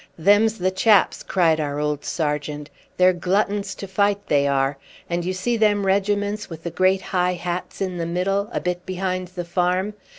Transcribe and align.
"Them's 0.17 0.57
the 0.57 0.71
chaps!" 0.71 1.21
cried 1.21 1.59
our 1.59 1.77
old 1.79 2.03
sergeant. 2.03 2.71
"They're 2.97 3.13
gluttons 3.13 3.75
to 3.75 3.87
fight, 3.87 4.25
they 4.29 4.47
are. 4.47 4.79
And 5.07 5.23
you 5.23 5.31
see 5.31 5.57
them 5.57 5.85
regiments 5.85 6.49
with 6.49 6.63
the 6.63 6.71
great 6.71 7.03
high 7.03 7.33
hats 7.35 7.81
in 7.81 7.97
the 7.99 8.07
middle, 8.07 8.49
a 8.51 8.59
bit 8.59 8.83
behind 8.87 9.27
the 9.27 9.45
farm? 9.45 9.93